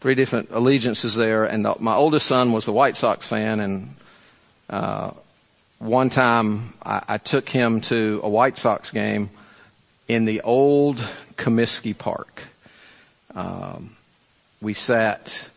[0.00, 3.94] three different allegiances there, and the, my oldest son was the White Sox fan, and
[4.70, 5.10] uh,
[5.80, 9.28] one time I, I took him to a White Sox game
[10.08, 10.96] in the old
[11.36, 12.44] Comiskey Park.
[13.34, 13.94] Um,
[14.62, 15.50] we sat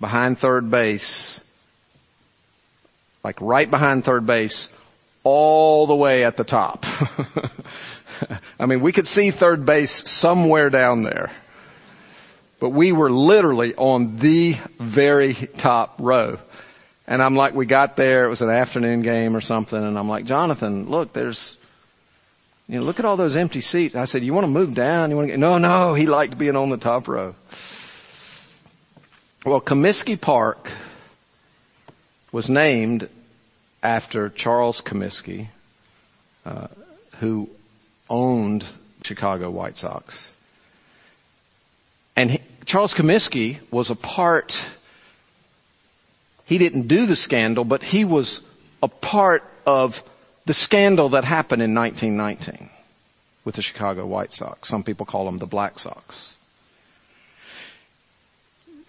[0.00, 1.42] behind third base,
[3.22, 4.68] like right behind third base,
[5.24, 6.86] all the way at the top.
[8.60, 11.30] I mean, we could see third base somewhere down there.
[12.60, 16.38] But we were literally on the very top row.
[17.06, 20.08] And I'm like, we got there, it was an afternoon game or something, and I'm
[20.08, 21.58] like, Jonathan, look, there's,
[22.66, 23.94] you know, look at all those empty seats.
[23.94, 25.10] I said, you want to move down?
[25.10, 27.34] You want to get, no, no, he liked being on the top row.
[29.44, 30.72] Well, Comiskey Park
[32.32, 33.10] was named
[33.84, 35.48] after Charles Comiskey,
[36.44, 36.68] uh,
[37.18, 37.50] who
[38.10, 38.64] owned
[39.02, 40.34] Chicago White Sox.
[42.16, 44.72] And he, Charles Comiskey was a part,
[46.46, 48.40] he didn't do the scandal, but he was
[48.82, 50.02] a part of
[50.46, 52.70] the scandal that happened in 1919.
[53.44, 54.68] with the Chicago White Sox.
[54.68, 56.34] Some people call them the Black Sox.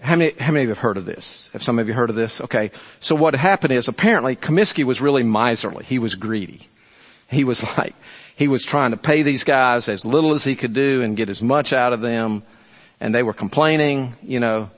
[0.06, 1.50] How many, how many of you have heard of this?
[1.54, 2.40] Have some of you heard of this?
[2.40, 2.70] Okay.
[3.00, 5.84] So what happened is apparently Comiskey was really miserly.
[5.84, 6.68] He was greedy.
[7.28, 7.96] He was like,
[8.36, 11.32] he was trying to pay these guys as little as he could do and get
[11.32, 12.44] as much out of them.
[13.00, 14.70] And they were complaining, you know,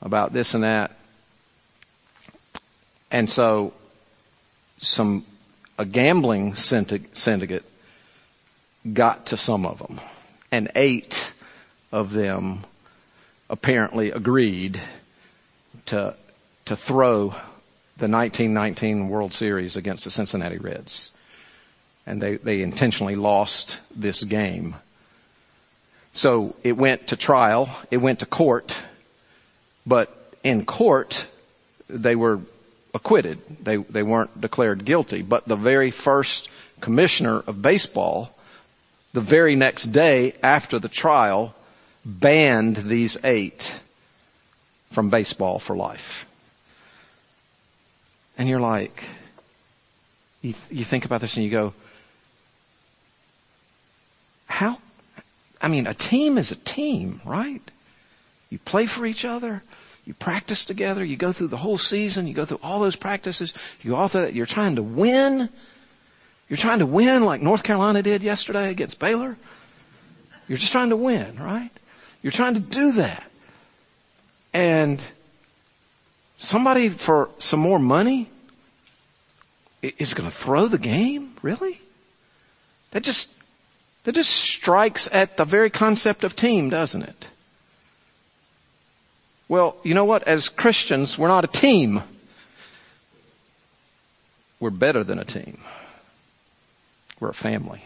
[0.00, 0.90] about this and that.
[3.10, 3.74] And so
[4.78, 5.26] some,
[5.78, 7.64] a gambling syndicate
[8.90, 10.00] got to some of them
[10.50, 11.34] and eight
[11.92, 12.64] of them
[13.48, 14.80] apparently agreed
[15.86, 16.14] to,
[16.64, 17.28] to throw
[17.98, 21.10] the 1919 World Series against the Cincinnati Reds.
[22.06, 24.76] And they, they intentionally lost this game.
[26.12, 28.82] So it went to trial, it went to court,
[29.86, 31.26] but in court,
[31.88, 32.40] they were
[32.94, 33.38] acquitted.
[33.64, 35.22] They, they weren't declared guilty.
[35.22, 36.48] But the very first
[36.80, 38.30] commissioner of baseball,
[39.12, 41.54] the very next day after the trial,
[42.06, 43.80] banned these eight
[44.92, 46.24] from baseball for life.
[48.38, 49.08] And you're like,
[50.40, 51.74] you, you think about this and you go,
[54.46, 54.78] how?
[55.60, 57.60] I mean, a team is a team, right?
[58.50, 59.62] You play for each other.
[60.06, 61.04] You practice together.
[61.04, 62.28] You go through the whole season.
[62.28, 63.52] You go through all those practices.
[63.82, 64.34] You go through that.
[64.34, 65.48] You're trying to win.
[66.48, 69.36] You're trying to win like North Carolina did yesterday against Baylor.
[70.46, 71.70] You're just trying to win, right?
[72.26, 73.30] You're trying to do that.
[74.52, 75.00] And
[76.38, 78.28] somebody for some more money
[79.80, 81.34] is going to throw the game?
[81.40, 81.80] Really?
[82.90, 83.30] That just,
[84.02, 87.30] that just strikes at the very concept of team, doesn't it?
[89.46, 90.24] Well, you know what?
[90.24, 92.02] As Christians, we're not a team.
[94.58, 95.60] We're better than a team.
[97.20, 97.84] We're a family.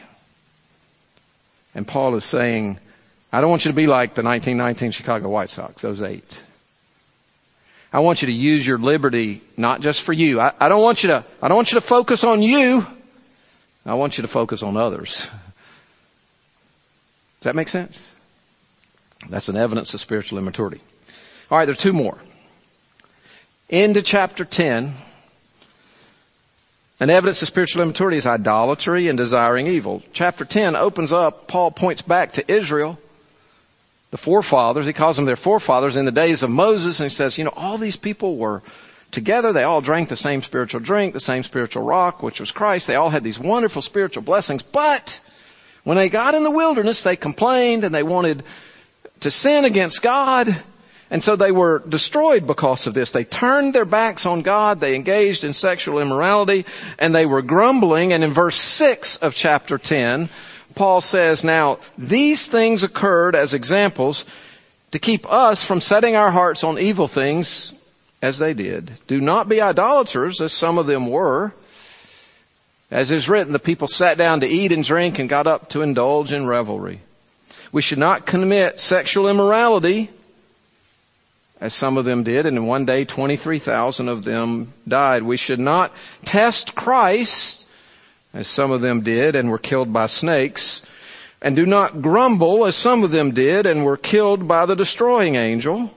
[1.74, 2.78] And Paul is saying,
[3.32, 6.42] I don't want you to be like the 1919 Chicago White Sox, those eight.
[7.92, 10.40] I want you to use your liberty not just for you.
[10.40, 12.86] I, I, don't want you to, I don't want you to focus on you.
[13.84, 15.28] I want you to focus on others.
[17.40, 18.14] Does that make sense?
[19.28, 20.80] That's an evidence of spiritual immaturity.
[21.50, 22.18] All right, there are two more.
[23.68, 24.92] Into chapter 10.
[27.00, 30.02] An evidence of spiritual immaturity is idolatry and desiring evil.
[30.12, 32.98] Chapter 10 opens up, Paul points back to Israel,
[34.10, 34.86] the forefathers.
[34.86, 37.52] He calls them their forefathers in the days of Moses, and he says, you know,
[37.56, 38.62] all these people were
[39.10, 39.52] together.
[39.52, 42.86] They all drank the same spiritual drink, the same spiritual rock, which was Christ.
[42.86, 45.20] They all had these wonderful spiritual blessings, but
[45.84, 48.42] when they got in the wilderness, they complained and they wanted
[49.20, 50.62] to sin against God.
[51.12, 53.10] And so they were destroyed because of this.
[53.10, 54.78] They turned their backs on God.
[54.78, 56.64] They engaged in sexual immorality
[56.98, 58.12] and they were grumbling.
[58.12, 60.28] And in verse 6 of chapter 10,
[60.74, 64.24] Paul says, now these things occurred as examples
[64.92, 67.72] to keep us from setting our hearts on evil things
[68.22, 68.92] as they did.
[69.06, 71.52] Do not be idolaters as some of them were.
[72.90, 75.82] As is written, the people sat down to eat and drink and got up to
[75.82, 77.00] indulge in revelry.
[77.72, 80.10] We should not commit sexual immorality
[81.60, 85.22] as some of them did, and in one day 23,000 of them died.
[85.22, 85.92] We should not
[86.24, 87.59] test Christ,
[88.32, 90.82] as some of them did and were killed by snakes,
[91.42, 95.36] and do not grumble, as some of them did and were killed by the destroying
[95.36, 95.94] angel.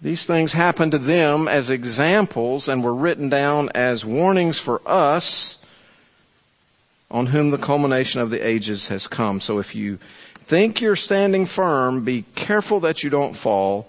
[0.00, 5.58] These things happened to them as examples and were written down as warnings for us
[7.10, 9.40] on whom the culmination of the ages has come.
[9.40, 9.98] So if you
[10.36, 13.88] think you're standing firm, be careful that you don't fall.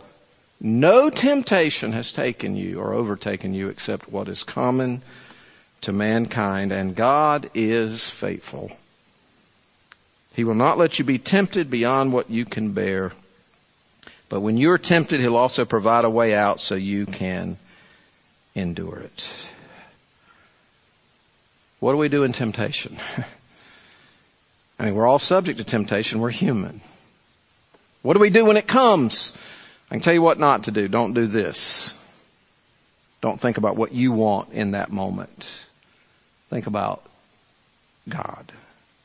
[0.60, 5.02] No temptation has taken you or overtaken you except what is common
[5.82, 8.72] to mankind, and God is faithful.
[10.36, 13.12] He will not let you be tempted beyond what you can bear.
[14.30, 17.58] But when you're tempted, He'll also provide a way out so you can
[18.56, 19.34] endure it.
[21.80, 22.98] What do we do in temptation?
[24.80, 26.20] I mean, we're all subject to temptation.
[26.20, 26.82] We're human.
[28.02, 29.38] What do we do when it comes?
[29.90, 30.88] I can tell you what not to do.
[30.88, 31.94] Don't do this.
[33.22, 35.66] Don't think about what you want in that moment.
[36.50, 37.04] Think about
[38.08, 38.52] God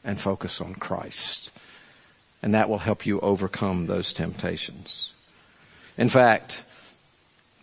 [0.03, 1.51] and focus on Christ.
[2.43, 5.13] And that will help you overcome those temptations.
[5.97, 6.63] In fact,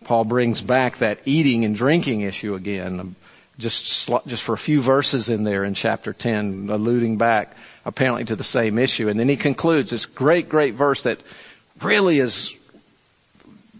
[0.04, 3.14] Paul brings back that eating and drinking issue again,
[3.58, 8.36] just, just for a few verses in there in chapter 10, alluding back apparently to
[8.36, 9.08] the same issue.
[9.08, 11.22] And then he concludes this great, great verse that
[11.80, 12.54] really is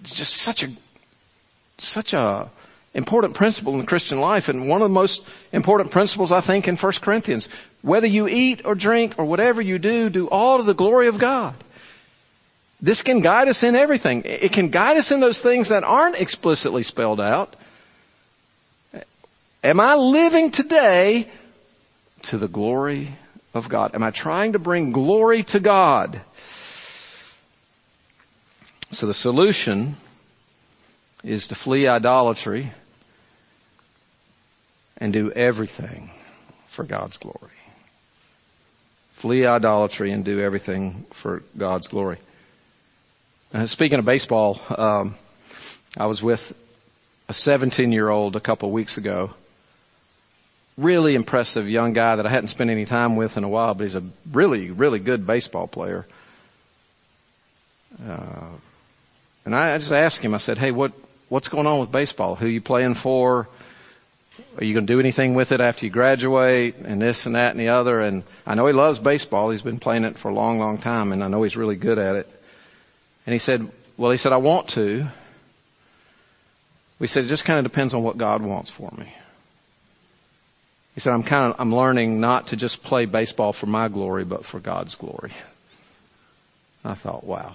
[0.04, 0.70] just such a,
[1.78, 2.48] such a
[2.94, 6.68] important principle in the Christian life and one of the most important principles I think
[6.68, 7.48] in 1 Corinthians.
[7.80, 11.18] Whether you eat or drink or whatever you do, do all to the glory of
[11.18, 11.54] God.
[12.80, 14.22] This can guide us in everything.
[14.24, 17.54] It can guide us in those things that aren't explicitly spelled out.
[19.64, 21.28] Am I living today
[22.22, 23.14] to the glory
[23.54, 23.94] of God?
[23.94, 26.20] Am I trying to bring glory to God?
[28.90, 29.94] So the solution
[31.22, 32.72] is to flee idolatry
[35.02, 36.10] and do everything
[36.68, 37.58] for God's glory.
[39.10, 42.18] Flee idolatry and do everything for God's glory.
[43.52, 45.16] Uh, speaking of baseball, um,
[45.98, 46.56] I was with
[47.28, 49.34] a 17 year old a couple of weeks ago.
[50.78, 53.82] Really impressive young guy that I hadn't spent any time with in a while, but
[53.82, 56.06] he's a really, really good baseball player.
[58.08, 58.50] Uh,
[59.44, 60.92] and I, I just asked him, I said, hey, what,
[61.28, 62.36] what's going on with baseball?
[62.36, 63.48] Who you playing for?
[64.58, 66.76] Are you going to do anything with it after you graduate?
[66.76, 68.00] And this and that and the other.
[68.00, 69.50] And I know he loves baseball.
[69.50, 71.98] He's been playing it for a long, long time, and I know he's really good
[71.98, 72.30] at it.
[73.26, 75.06] And he said, well, he said, I want to.
[76.98, 79.12] We said, it just kind of depends on what God wants for me.
[80.94, 84.24] He said, I'm kind of, I'm learning not to just play baseball for my glory,
[84.24, 85.32] but for God's glory.
[86.84, 87.54] I thought, wow,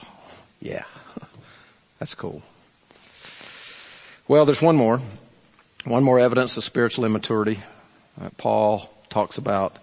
[0.62, 0.86] yeah,
[2.00, 2.42] that's cool.
[4.28, 5.00] Well, there's one more,
[5.88, 7.60] one more evidence of spiritual immaturity
[8.18, 9.78] that Paul talks about.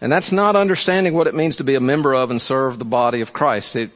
[0.00, 2.84] And that's not understanding what it means to be a member of and serve the
[2.84, 3.76] body of Christ.
[3.76, 3.90] It,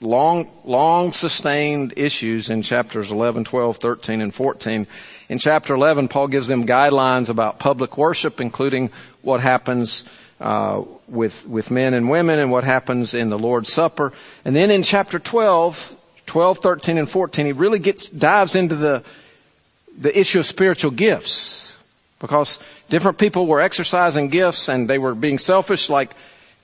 [0.00, 4.86] long, long sustained issues in chapters 11, 12, 13, and 14.
[5.28, 8.90] In chapter 11, Paul gives them guidelines about public worship, including
[9.22, 10.04] what happens
[10.40, 14.12] uh, with with men and women and what happens in the Lord's Supper.
[14.44, 15.96] And then in chapter 12,
[16.26, 19.02] 12, 13, and 14, he really gets dives into the
[19.98, 21.76] the issue of spiritual gifts
[22.20, 26.12] because different people were exercising gifts and they were being selfish like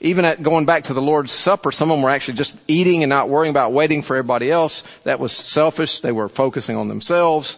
[0.01, 3.03] even at going back to the Lord's Supper, some of them were actually just eating
[3.03, 4.83] and not worrying about waiting for everybody else.
[5.05, 6.01] That was selfish.
[6.01, 7.57] They were focusing on themselves.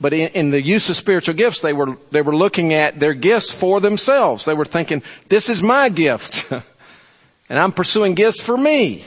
[0.00, 3.14] But in, in, the use of spiritual gifts, they were, they were looking at their
[3.14, 4.44] gifts for themselves.
[4.44, 6.50] They were thinking, this is my gift.
[7.48, 9.04] and I'm pursuing gifts for me.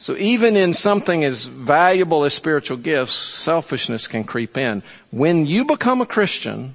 [0.00, 4.82] So even in something as valuable as spiritual gifts, selfishness can creep in.
[5.10, 6.74] When you become a Christian,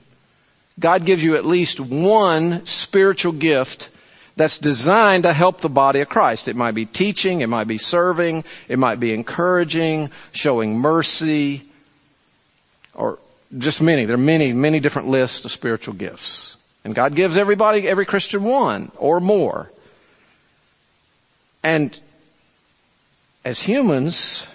[0.79, 3.89] God gives you at least one spiritual gift
[4.35, 6.47] that's designed to help the body of Christ.
[6.47, 11.63] It might be teaching, it might be serving, it might be encouraging, showing mercy,
[12.93, 13.17] or
[13.57, 14.05] just many.
[14.05, 16.57] There are many, many different lists of spiritual gifts.
[16.83, 19.71] And God gives everybody, every Christian one or more.
[21.63, 21.99] And
[23.45, 24.47] as humans,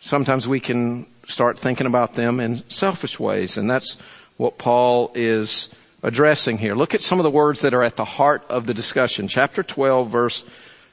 [0.00, 3.96] sometimes we can start thinking about them in selfish ways, and that's
[4.38, 5.68] what Paul is
[6.02, 6.74] addressing here.
[6.74, 9.28] Look at some of the words that are at the heart of the discussion.
[9.28, 10.44] Chapter 12, verse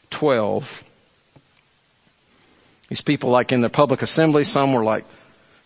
[0.10, 0.84] 12.
[2.90, 5.06] These people, like in the public assembly, some were like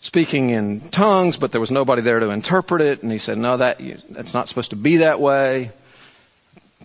[0.01, 3.01] speaking in tongues, but there was nobody there to interpret it.
[3.01, 5.71] And he said, no, that, that's not supposed to be that way.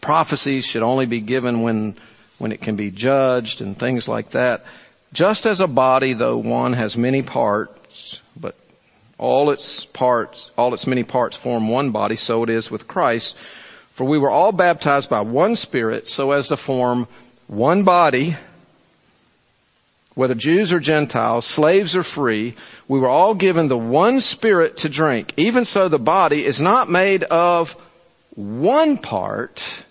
[0.01, 1.95] Prophecies should only be given when,
[2.41, 4.65] when it can be judged and things like that.
[5.13, 8.57] Just as a body, though one has many parts, but
[9.19, 13.37] all its parts, all its many parts form one body, so it is with Christ.
[13.93, 17.09] For we were all baptized by one Spirit so as to form
[17.47, 18.37] one body,
[20.15, 22.55] whether Jews or Gentiles, slaves or free,
[22.89, 25.35] we were all given the one Spirit to drink.
[25.37, 27.73] Even so, the body is not made of
[28.35, 29.85] one part,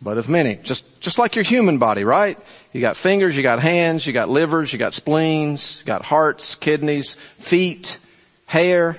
[0.00, 0.56] but of many.
[0.56, 2.38] Just, just like your human body, right?
[2.72, 6.54] You got fingers, you got hands, you got livers, you got spleens, you got hearts,
[6.54, 7.98] kidneys, feet,
[8.46, 8.98] hair.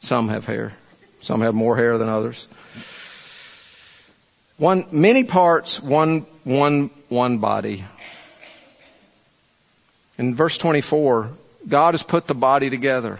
[0.00, 0.74] Some have hair.
[1.20, 2.48] Some have more hair than others.
[4.58, 7.84] One, many parts, one, one, one body.
[10.18, 11.30] In verse 24,
[11.66, 13.18] God has put the body together,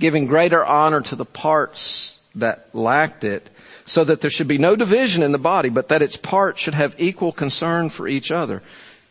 [0.00, 3.48] giving greater honor to the parts that lacked it
[3.84, 6.74] so that there should be no division in the body, but that its parts should
[6.74, 8.62] have equal concern for each other.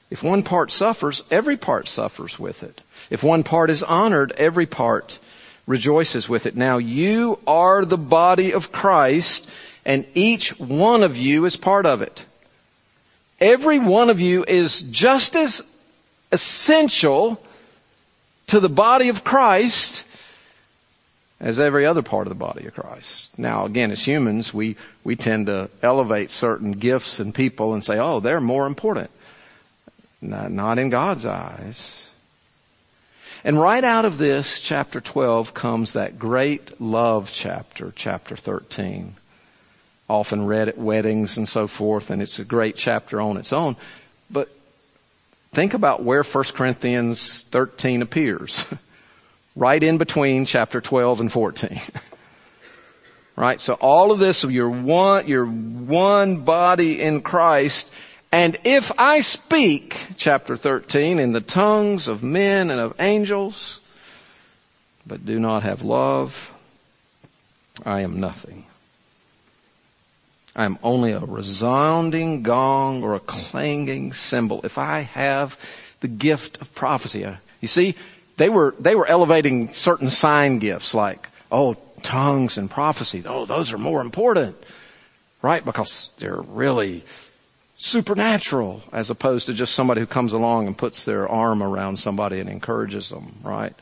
[0.10, 2.82] If one part suffers, every part suffers with it.
[3.10, 5.20] If one part is honored, every part
[5.66, 6.56] rejoices with it.
[6.56, 9.50] Now you are the body of Christ,
[9.86, 12.26] and each one of you is part of it.
[13.40, 15.64] Every one of you is just as
[16.32, 17.42] essential
[18.48, 20.06] to the body of Christ
[21.42, 23.38] as every other part of the body of Christ.
[23.38, 27.98] Now, again, as humans, we, we tend to elevate certain gifts and people and say,
[27.98, 29.10] oh, they're more important.
[30.22, 32.12] Not, not in God's eyes.
[33.44, 39.16] And right out of this, chapter 12, comes that great love chapter, chapter 13.
[40.08, 43.78] Often read at weddings and so forth, and it's a great chapter on its own.
[44.30, 44.48] But
[45.52, 48.68] think about where 1 Corinthians 13 appears.
[49.56, 51.80] right in between chapter 12 and 14.
[53.36, 53.60] right?
[53.60, 57.92] So all of this, you're one, you're one body in Christ,
[58.32, 63.82] and if I speak, chapter 13, in the tongues of men and of angels,
[65.06, 66.56] but do not have love,
[67.86, 68.66] I am nothing.
[70.56, 74.62] I am only a resounding gong or a clanging cymbal.
[74.64, 75.58] If I have
[76.02, 77.26] the gift of prophecy,
[77.60, 77.96] you see,
[78.42, 83.24] they were, they were elevating certain sign gifts like, oh, tongues and prophecy.
[83.26, 84.56] Oh, those are more important,
[85.42, 85.64] right?
[85.64, 87.04] Because they're really
[87.78, 92.40] supernatural as opposed to just somebody who comes along and puts their arm around somebody
[92.40, 93.74] and encourages them, right?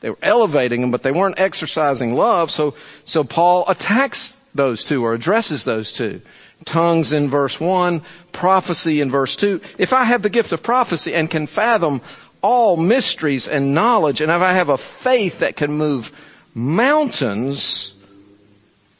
[0.00, 2.50] They were elevating them, but they weren't exercising love.
[2.50, 6.20] So, so Paul attacks those two or addresses those two.
[6.64, 8.02] Tongues in verse one,
[8.32, 9.60] prophecy in verse two.
[9.78, 12.00] If I have the gift of prophecy and can fathom
[12.44, 16.12] all mysteries and knowledge, and if I have a faith that can move
[16.54, 17.94] mountains,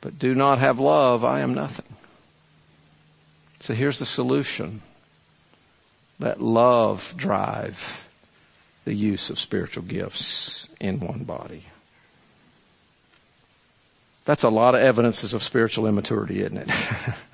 [0.01, 1.85] but do not have love, I am nothing.
[3.61, 4.81] So here's the solution.
[6.19, 8.09] Let love drive
[8.87, 11.65] the use of spiritual gifts in one body.
[14.25, 16.71] That's a lot of evidences of spiritual immaturity, isn't it?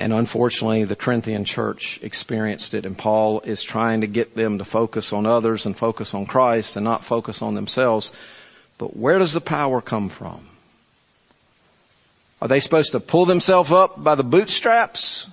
[0.00, 4.64] and unfortunately, the Corinthian church experienced it, and Paul is trying to get them to
[4.64, 8.10] focus on others and focus on Christ and not focus on themselves.
[8.78, 10.40] But where does the power come from?
[12.40, 15.26] Are they supposed to pull themselves up by the bootstraps?
[15.26, 15.30] Are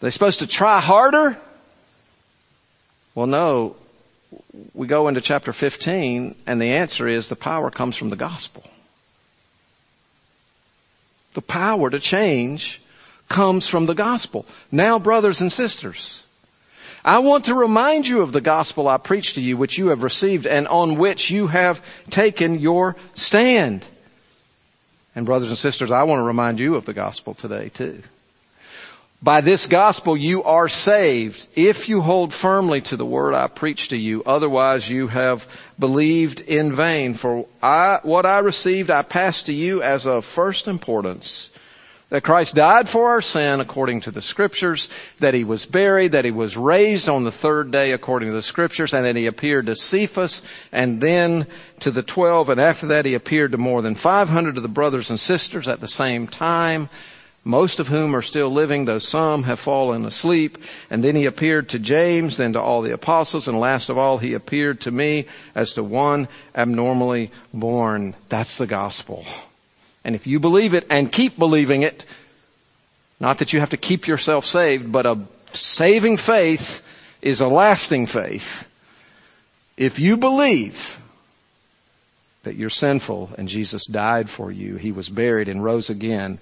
[0.00, 1.38] they supposed to try harder?
[3.14, 3.76] Well, no.
[4.74, 8.62] We go into chapter 15 and the answer is the power comes from the gospel.
[11.32, 12.82] The power to change
[13.28, 14.46] comes from the gospel.
[14.70, 16.24] Now, brothers and sisters,
[17.04, 20.02] I want to remind you of the gospel I preached to you, which you have
[20.02, 23.86] received and on which you have taken your stand.
[25.14, 28.02] And brothers and sisters, I want to remind you of the gospel today too.
[29.22, 33.88] By this gospel you are saved if you hold firmly to the word I preach
[33.88, 34.22] to you.
[34.26, 35.48] Otherwise you have
[35.78, 37.14] believed in vain.
[37.14, 41.50] For I, what I received I passed to you as of first importance
[42.08, 44.88] that Christ died for our sin according to the scriptures,
[45.18, 48.42] that he was buried, that he was raised on the third day according to the
[48.42, 51.46] scriptures, and that he appeared to Cephas and then
[51.80, 55.10] to the twelve, and after that he appeared to more than 500 of the brothers
[55.10, 56.88] and sisters at the same time,
[57.42, 60.58] most of whom are still living, though some have fallen asleep.
[60.90, 64.18] And then he appeared to James, then to all the apostles, and last of all
[64.18, 66.26] he appeared to me as to one
[66.56, 68.16] abnormally born.
[68.28, 69.24] That's the gospel.
[70.06, 72.06] And if you believe it and keep believing it,
[73.18, 75.18] not that you have to keep yourself saved, but a
[75.50, 78.70] saving faith is a lasting faith.
[79.76, 81.02] If you believe
[82.44, 86.38] that you're sinful and Jesus died for you, He was buried and rose again,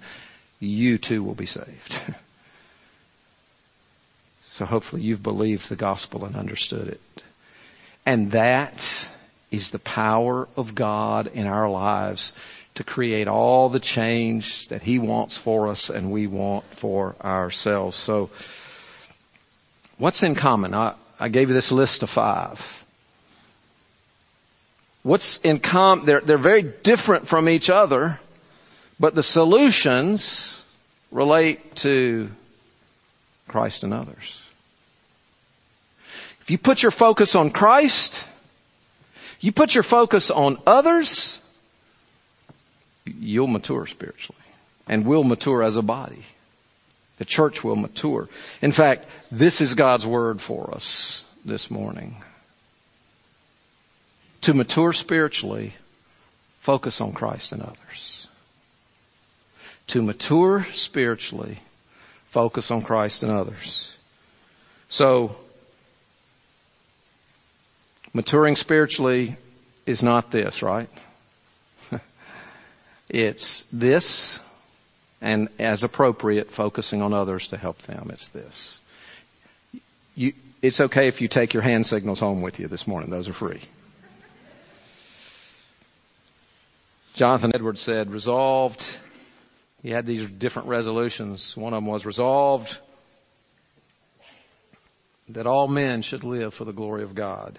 [0.60, 1.98] you too will be saved.
[4.42, 7.22] so hopefully you've believed the gospel and understood it.
[8.04, 9.10] And that
[9.50, 12.34] is the power of God in our lives
[12.74, 17.96] to create all the change that He wants for us and we want for ourselves.
[17.96, 18.30] So,
[19.98, 20.74] what's in common?
[20.74, 22.84] I, I gave you this list of five.
[25.02, 26.06] What's in common?
[26.06, 28.18] They're, they're very different from each other,
[28.98, 30.64] but the solutions
[31.10, 32.30] relate to
[33.46, 34.40] Christ and others.
[36.40, 38.26] If you put your focus on Christ,
[39.40, 41.40] you put your focus on others,
[43.06, 44.40] you'll mature spiritually
[44.86, 46.24] and will mature as a body.
[47.18, 48.28] The church will mature.
[48.60, 52.16] In fact, this is God's word for us this morning.
[54.42, 55.74] To mature spiritually,
[56.58, 58.26] focus on Christ and others.
[59.88, 61.58] To mature spiritually,
[62.26, 63.94] focus on Christ and others.
[64.88, 65.36] So,
[68.12, 69.36] maturing spiritually
[69.86, 70.88] is not this, right?
[73.08, 74.40] It's this,
[75.20, 78.10] and as appropriate, focusing on others to help them.
[78.12, 78.80] It's this.
[80.16, 80.32] You,
[80.62, 83.10] it's okay if you take your hand signals home with you this morning.
[83.10, 83.60] Those are free.
[87.14, 88.98] Jonathan Edwards said, resolved.
[89.82, 91.56] He had these different resolutions.
[91.56, 92.78] One of them was resolved
[95.28, 97.58] that all men should live for the glory of God.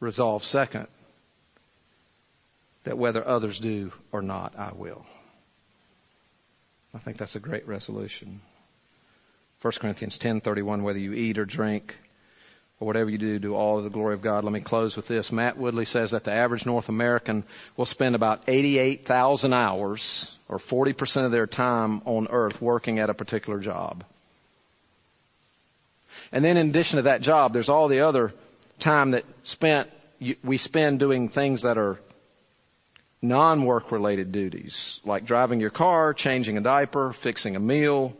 [0.00, 0.86] resolve second
[2.86, 5.04] that whether others do or not, I will.
[6.94, 8.40] I think that's a great resolution.
[9.60, 11.96] 1 Corinthians 10:31 whether you eat or drink
[12.78, 14.44] or whatever you do do all of the glory of God.
[14.44, 15.32] Let me close with this.
[15.32, 17.42] Matt Woodley says that the average North American
[17.76, 23.14] will spend about 88,000 hours or 40% of their time on earth working at a
[23.14, 24.04] particular job.
[26.30, 28.32] And then in addition to that job, there's all the other
[28.78, 29.90] time that spent
[30.42, 31.98] we spend doing things that are
[33.28, 38.16] non-work related duties, like driving your car, changing a diaper, fixing a meal,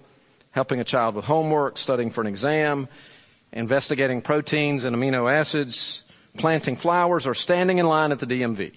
[0.50, 2.88] helping a child with homework, studying for an exam,
[3.52, 6.02] investigating proteins and amino acids,
[6.36, 8.76] planting flowers, or standing in line at the DMV.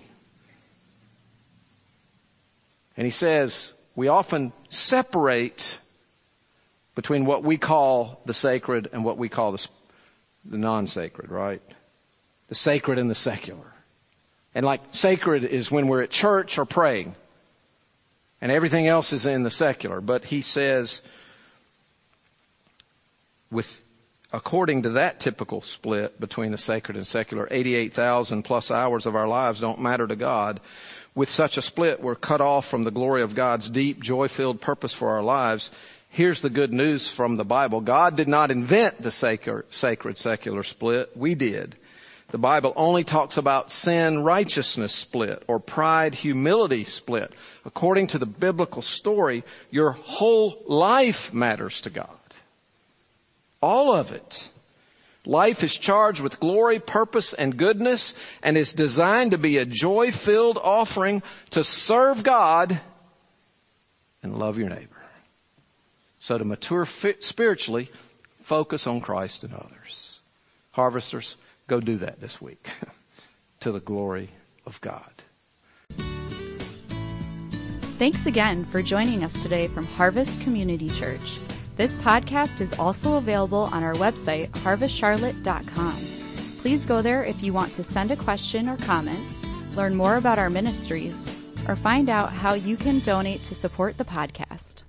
[2.97, 5.80] And he says, we often separate
[6.95, 9.67] between what we call the sacred and what we call the,
[10.43, 11.61] the non-sacred, right?
[12.49, 13.73] The sacred and the secular.
[14.56, 17.16] And like sacred is when we're at church or praying.
[18.41, 20.02] And everything else is in the secular.
[20.02, 21.02] But he says,
[23.52, 23.84] with,
[24.32, 29.28] according to that typical split between the sacred and secular, 88,000 plus hours of our
[29.28, 30.62] lives don't matter to God.
[31.16, 34.93] With such a split, we're cut off from the glory of God's deep, joy-filled purpose
[34.93, 35.70] for our lives.
[36.10, 37.82] Here's the good news from the Bible.
[37.82, 41.16] God did not invent the sacred, sacred secular split.
[41.16, 41.76] We did.
[42.32, 47.34] The Bible only talks about sin righteousness split or pride humility split.
[47.65, 52.07] According to the biblical story, your whole life matters to God.
[53.61, 54.51] All of it.
[55.25, 60.11] Life is charged with glory, purpose, and goodness and is designed to be a joy
[60.11, 62.80] filled offering to serve God
[64.23, 64.95] and love your neighbor.
[66.19, 67.89] So to mature spiritually,
[68.41, 70.19] focus on Christ and others.
[70.71, 71.36] Harvesters,
[71.70, 72.67] Go do that this week
[73.59, 74.30] to the glory
[74.65, 75.13] of God.
[77.99, 81.38] Thanks again for joining us today from Harvest Community Church.
[81.78, 85.95] This podcast is also available on our website, harvestcharlotte.com.
[86.57, 89.22] Please go there if you want to send a question or comment,
[89.76, 91.28] learn more about our ministries,
[91.67, 94.82] or find out how you can donate to support the podcast.